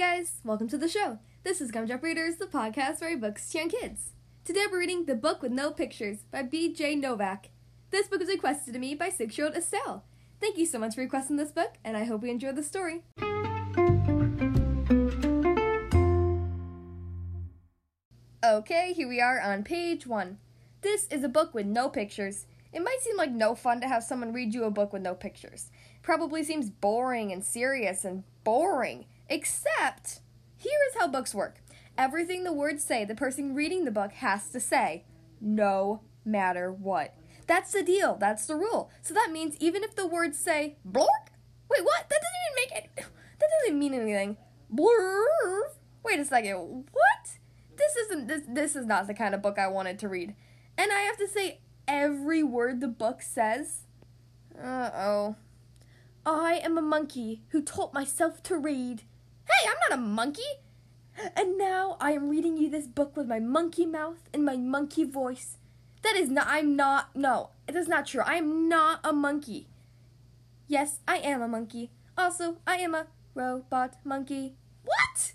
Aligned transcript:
guys, 0.00 0.40
welcome 0.44 0.66
to 0.66 0.78
the 0.78 0.88
show. 0.88 1.18
This 1.44 1.60
is 1.60 1.70
Gumdrop 1.70 2.02
Readers, 2.02 2.36
the 2.36 2.46
podcast 2.46 3.02
I 3.02 3.16
books 3.16 3.50
to 3.50 3.58
young 3.58 3.68
kids. 3.68 4.12
Today 4.46 4.64
we're 4.72 4.78
reading 4.78 5.04
The 5.04 5.14
Book 5.14 5.42
with 5.42 5.52
No 5.52 5.70
Pictures 5.72 6.24
by 6.30 6.42
B.J. 6.42 6.94
Novak. 6.94 7.50
This 7.90 8.08
book 8.08 8.20
was 8.20 8.30
requested 8.30 8.72
to 8.72 8.80
me 8.80 8.94
by 8.94 9.10
six-year-old 9.10 9.54
Estelle. 9.54 10.04
Thank 10.40 10.56
you 10.56 10.64
so 10.64 10.78
much 10.78 10.94
for 10.94 11.02
requesting 11.02 11.36
this 11.36 11.52
book, 11.52 11.74
and 11.84 11.98
I 11.98 12.04
hope 12.04 12.22
you 12.22 12.30
enjoy 12.30 12.52
the 12.52 12.62
story. 12.62 13.02
Okay, 18.42 18.94
here 18.94 19.06
we 19.06 19.20
are 19.20 19.38
on 19.38 19.64
page 19.64 20.06
one. 20.06 20.38
This 20.80 21.08
is 21.08 21.24
a 21.24 21.28
book 21.28 21.52
with 21.52 21.66
no 21.66 21.90
pictures. 21.90 22.46
It 22.72 22.82
might 22.82 23.02
seem 23.02 23.18
like 23.18 23.32
no 23.32 23.54
fun 23.54 23.82
to 23.82 23.88
have 23.88 24.02
someone 24.02 24.32
read 24.32 24.54
you 24.54 24.64
a 24.64 24.70
book 24.70 24.94
with 24.94 25.02
no 25.02 25.14
pictures. 25.14 25.70
Probably 26.00 26.42
seems 26.42 26.70
boring 26.70 27.32
and 27.32 27.44
serious 27.44 28.06
and 28.06 28.24
boring. 28.44 29.04
Except, 29.30 30.20
here 30.56 30.78
is 30.88 31.00
how 31.00 31.06
books 31.06 31.34
work. 31.34 31.62
Everything 31.96 32.44
the 32.44 32.52
words 32.52 32.84
say, 32.84 33.04
the 33.04 33.14
person 33.14 33.54
reading 33.54 33.84
the 33.84 33.90
book 33.90 34.12
has 34.14 34.50
to 34.50 34.60
say, 34.60 35.04
no 35.40 36.02
matter 36.24 36.72
what. 36.72 37.14
That's 37.46 37.72
the 37.72 37.82
deal. 37.82 38.16
That's 38.16 38.46
the 38.46 38.56
rule. 38.56 38.90
So 39.02 39.14
that 39.14 39.30
means 39.32 39.56
even 39.60 39.82
if 39.82 39.96
the 39.96 40.06
words 40.06 40.38
say 40.38 40.76
blork, 40.86 41.30
wait, 41.68 41.84
what? 41.84 42.08
That 42.08 42.20
doesn't 42.20 42.44
even 42.46 42.56
make 42.56 42.84
it. 42.84 43.04
That 43.40 43.48
doesn't 43.62 43.78
mean 43.78 43.94
anything. 43.94 44.36
Blurr. 44.70 45.62
Wait 46.04 46.20
a 46.20 46.26
second. 46.26 46.84
What? 46.92 47.38
This 47.74 47.96
isn't. 47.96 48.26
This 48.26 48.42
this 48.46 48.76
is 48.76 48.84
not 48.84 49.06
the 49.06 49.14
kind 49.14 49.34
of 49.34 49.40
book 49.40 49.58
I 49.58 49.66
wanted 49.66 49.98
to 50.00 50.08
read. 50.08 50.34
And 50.76 50.92
I 50.92 51.00
have 51.00 51.16
to 51.16 51.26
say 51.26 51.62
every 51.88 52.42
word 52.42 52.82
the 52.82 52.86
book 52.86 53.22
says. 53.22 53.86
Uh 54.62 54.90
oh. 54.94 55.36
I 56.26 56.60
am 56.62 56.76
a 56.76 56.82
monkey 56.82 57.44
who 57.48 57.62
taught 57.62 57.94
myself 57.94 58.42
to 58.42 58.58
read. 58.58 59.04
Hey, 59.50 59.68
I'm 59.68 59.76
not 59.88 59.98
a 59.98 60.02
monkey. 60.02 60.42
And 61.36 61.58
now 61.58 61.96
I 62.00 62.12
am 62.12 62.28
reading 62.28 62.56
you 62.56 62.70
this 62.70 62.86
book 62.86 63.16
with 63.16 63.26
my 63.26 63.40
monkey 63.40 63.84
mouth 63.84 64.28
and 64.32 64.44
my 64.44 64.56
monkey 64.56 65.04
voice. 65.04 65.58
That 66.02 66.16
is 66.16 66.30
not, 66.30 66.46
I'm 66.48 66.76
not, 66.76 67.14
no, 67.14 67.50
it 67.68 67.76
is 67.76 67.88
not 67.88 68.06
true. 68.06 68.22
I 68.24 68.36
am 68.36 68.68
not 68.68 69.00
a 69.04 69.12
monkey. 69.12 69.68
Yes, 70.66 71.00
I 71.06 71.16
am 71.16 71.42
a 71.42 71.48
monkey. 71.48 71.90
Also, 72.16 72.58
I 72.66 72.76
am 72.76 72.94
a 72.94 73.06
robot 73.34 73.94
monkey. 74.04 74.54
What? 74.84 75.32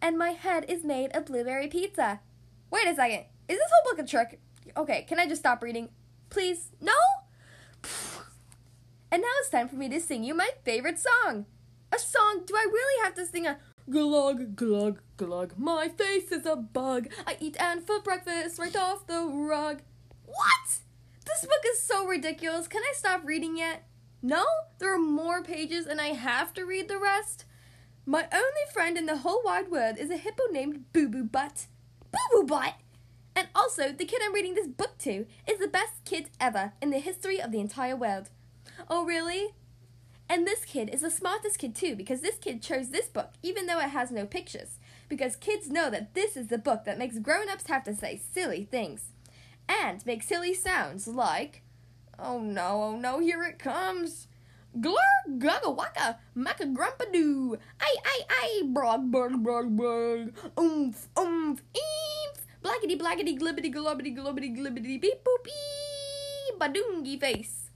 And 0.00 0.16
my 0.16 0.30
head 0.30 0.64
is 0.68 0.84
made 0.84 1.14
of 1.14 1.26
blueberry 1.26 1.68
pizza. 1.68 2.20
Wait 2.70 2.86
a 2.86 2.94
second. 2.94 3.24
Is 3.48 3.58
this 3.58 3.70
whole 3.70 3.92
book 3.92 4.04
a 4.04 4.08
trick? 4.08 4.40
Okay, 4.76 5.02
can 5.08 5.18
I 5.18 5.26
just 5.26 5.42
stop 5.42 5.62
reading? 5.62 5.88
Please? 6.30 6.70
No? 6.80 6.94
And 9.10 9.20
now 9.20 9.28
it's 9.40 9.50
time 9.50 9.68
for 9.68 9.76
me 9.76 9.90
to 9.90 10.00
sing 10.00 10.24
you 10.24 10.34
my 10.34 10.48
favorite 10.64 10.98
song. 10.98 11.44
A 11.94 11.98
song? 11.98 12.44
Do 12.46 12.54
I 12.56 12.66
really 12.72 13.04
have 13.04 13.14
to 13.16 13.26
sing 13.26 13.46
a 13.46 13.58
glug 13.90 14.56
glug 14.56 15.02
glug? 15.18 15.52
My 15.58 15.88
face 15.88 16.32
is 16.32 16.46
a 16.46 16.56
bug. 16.56 17.08
I 17.26 17.36
eat 17.38 17.60
ant 17.60 17.86
for 17.86 18.00
breakfast 18.00 18.58
right 18.58 18.74
off 18.74 19.06
the 19.06 19.26
rug. 19.26 19.82
What? 20.24 20.78
This 21.26 21.42
book 21.42 21.62
is 21.66 21.82
so 21.82 22.06
ridiculous. 22.06 22.66
Can 22.66 22.80
I 22.82 22.94
stop 22.94 23.20
reading 23.26 23.58
yet? 23.58 23.84
No? 24.22 24.42
There 24.78 24.94
are 24.94 24.98
more 24.98 25.42
pages 25.42 25.86
and 25.86 26.00
I 26.00 26.14
have 26.14 26.54
to 26.54 26.64
read 26.64 26.88
the 26.88 26.98
rest? 26.98 27.44
My 28.06 28.26
only 28.32 28.72
friend 28.72 28.96
in 28.96 29.04
the 29.04 29.18
whole 29.18 29.42
wide 29.44 29.70
world 29.70 29.98
is 29.98 30.10
a 30.10 30.16
hippo 30.16 30.44
named 30.50 30.92
Boo 30.94 31.10
Boo 31.10 31.24
Butt. 31.24 31.66
Boo 32.10 32.18
Boo 32.32 32.46
Butt? 32.46 32.74
And 33.36 33.48
also, 33.54 33.92
the 33.92 34.06
kid 34.06 34.22
I'm 34.24 34.32
reading 34.32 34.54
this 34.54 34.66
book 34.66 34.96
to 35.00 35.26
is 35.46 35.58
the 35.58 35.68
best 35.68 36.04
kid 36.06 36.30
ever 36.40 36.72
in 36.80 36.88
the 36.88 36.98
history 36.98 37.40
of 37.40 37.52
the 37.52 37.60
entire 37.60 37.96
world. 37.96 38.30
Oh, 38.88 39.04
really? 39.04 39.54
And 40.32 40.46
this 40.46 40.64
kid 40.64 40.88
is 40.88 41.02
the 41.02 41.10
smartest 41.10 41.58
kid 41.58 41.74
too, 41.74 41.94
because 41.94 42.22
this 42.22 42.38
kid 42.38 42.62
chose 42.62 42.88
this 42.88 43.06
book, 43.06 43.32
even 43.42 43.66
though 43.66 43.78
it 43.78 43.90
has 43.90 44.10
no 44.10 44.24
pictures. 44.24 44.78
Because 45.06 45.36
kids 45.36 45.68
know 45.68 45.90
that 45.90 46.14
this 46.14 46.38
is 46.38 46.46
the 46.46 46.56
book 46.56 46.86
that 46.86 46.96
makes 46.96 47.18
grown 47.18 47.50
ups 47.50 47.66
have 47.66 47.84
to 47.84 47.94
say 47.94 48.18
silly 48.32 48.64
things. 48.64 49.10
And 49.68 50.04
make 50.06 50.22
silly 50.22 50.54
sounds 50.54 51.06
like, 51.06 51.60
oh 52.18 52.40
no, 52.40 52.82
oh 52.82 52.96
no, 52.96 53.18
here 53.18 53.42
it 53.42 53.58
comes. 53.58 54.26
Glur, 54.80 54.96
gugga 55.36 55.68
waka, 55.68 56.18
macka 56.34 56.64
grumpa 56.64 57.12
doo, 57.12 57.58
ay 57.78 57.94
ay 58.02 58.20
ay, 58.30 58.62
brog 58.72 59.12
brog 59.12 59.42
brog 59.42 59.76
brog, 59.76 60.32
oomph 60.58 61.08
oomph, 61.18 61.62
eemph, 61.74 62.40
blackety 62.64 62.98
blackety 62.98 63.38
glibbity 63.38 63.70
globbity 63.70 64.16
globbity 64.16 64.56
glibbity 64.56 64.98
beep 64.98 65.22
boop 65.22 65.46
ee, 65.46 66.56
badoongy 66.58 67.20
face. 67.20 67.68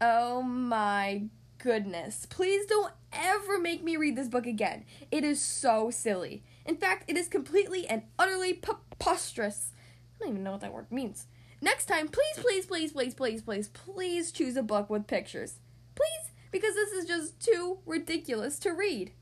Oh 0.00 0.40
my 0.40 1.28
goodness. 1.62 2.26
Please 2.26 2.66
don't 2.66 2.92
ever 3.12 3.58
make 3.58 3.84
me 3.84 3.96
read 3.96 4.16
this 4.16 4.28
book 4.28 4.46
again. 4.46 4.84
It 5.10 5.24
is 5.24 5.40
so 5.40 5.90
silly. 5.90 6.42
In 6.66 6.76
fact, 6.76 7.08
it 7.08 7.16
is 7.16 7.28
completely 7.28 7.86
and 7.86 8.02
utterly 8.18 8.54
preposterous. 8.54 9.72
I 10.16 10.24
don't 10.24 10.32
even 10.32 10.42
know 10.42 10.52
what 10.52 10.60
that 10.62 10.72
word 10.72 10.90
means. 10.90 11.26
Next 11.60 11.86
time, 11.86 12.08
please, 12.08 12.36
please, 12.36 12.66
please, 12.66 12.92
please, 12.92 13.14
please, 13.14 13.42
please, 13.42 13.68
please 13.68 14.32
choose 14.32 14.56
a 14.56 14.62
book 14.62 14.88
with 14.88 15.06
pictures. 15.06 15.56
Please, 15.94 16.32
because 16.50 16.74
this 16.74 16.92
is 16.92 17.06
just 17.06 17.40
too 17.40 17.78
ridiculous 17.84 18.58
to 18.60 18.70
read. 18.70 19.12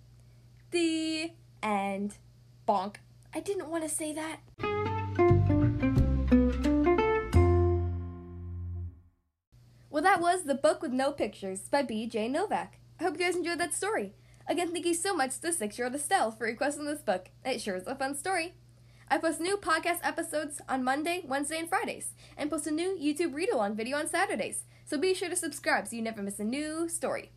The 0.70 1.32
end. 1.62 2.16
Bonk. 2.66 2.96
I 3.34 3.40
didn't 3.40 3.68
want 3.68 3.82
to 3.82 3.88
say 3.88 4.12
that. 4.12 4.87
That 10.08 10.22
was 10.22 10.44
The 10.44 10.54
Book 10.54 10.80
with 10.80 10.90
No 10.90 11.12
Pictures 11.12 11.68
by 11.68 11.82
B.J. 11.82 12.28
Novak. 12.28 12.78
I 12.98 13.04
hope 13.04 13.18
you 13.18 13.26
guys 13.26 13.36
enjoyed 13.36 13.60
that 13.60 13.74
story. 13.74 14.14
Again, 14.48 14.72
thank 14.72 14.86
you 14.86 14.94
so 14.94 15.14
much 15.14 15.38
to 15.38 15.52
six 15.52 15.76
year 15.76 15.86
old 15.86 15.94
Estelle 15.94 16.30
for 16.30 16.44
requesting 16.44 16.86
this 16.86 17.02
book. 17.02 17.28
It 17.44 17.60
sure 17.60 17.76
is 17.76 17.86
a 17.86 17.94
fun 17.94 18.14
story. 18.14 18.54
I 19.10 19.18
post 19.18 19.38
new 19.38 19.58
podcast 19.58 19.98
episodes 20.02 20.62
on 20.66 20.82
Monday, 20.82 21.24
Wednesday, 21.26 21.58
and 21.58 21.68
Fridays, 21.68 22.14
and 22.38 22.48
post 22.48 22.66
a 22.66 22.70
new 22.70 22.96
YouTube 22.98 23.34
read 23.34 23.50
along 23.50 23.76
video 23.76 23.98
on 23.98 24.08
Saturdays, 24.08 24.64
so 24.86 24.96
be 24.96 25.12
sure 25.12 25.28
to 25.28 25.36
subscribe 25.36 25.86
so 25.86 25.96
you 25.96 26.00
never 26.00 26.22
miss 26.22 26.40
a 26.40 26.44
new 26.44 26.88
story. 26.88 27.30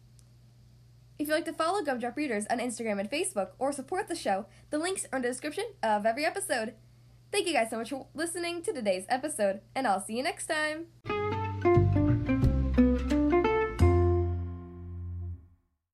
If 1.19 1.27
you'd 1.27 1.33
like 1.33 1.45
to 1.45 1.53
follow 1.53 1.83
Gumdrop 1.83 2.15
Readers 2.15 2.45
on 2.49 2.59
Instagram 2.59 3.01
and 3.01 3.11
Facebook 3.11 3.49
or 3.59 3.73
support 3.73 4.07
the 4.07 4.15
show, 4.15 4.45
the 4.69 4.77
links 4.77 5.05
are 5.11 5.17
in 5.17 5.23
the 5.23 5.27
description 5.27 5.65
of 5.83 6.05
every 6.05 6.23
episode. 6.23 6.75
Thank 7.33 7.47
you 7.47 7.53
guys 7.53 7.69
so 7.69 7.79
much 7.79 7.89
for 7.89 8.07
listening 8.13 8.61
to 8.61 8.71
today's 8.71 9.05
episode, 9.09 9.59
and 9.75 9.85
I'll 9.85 9.99
see 9.99 10.15
you 10.15 10.23
next 10.23 10.45
time. 10.45 11.41